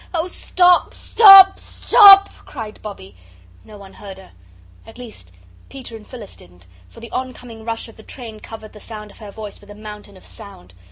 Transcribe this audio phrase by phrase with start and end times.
[0.15, 3.15] "Oh, stop, stop, stop!" cried Bobbie.
[3.63, 4.31] No one heard her.
[4.83, 5.31] At least
[5.69, 9.19] Peter and Phyllis didn't, for the oncoming rush of the train covered the sound of
[9.19, 10.73] her voice with a mountain of sound.